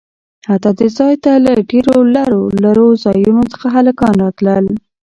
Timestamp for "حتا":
0.49-0.69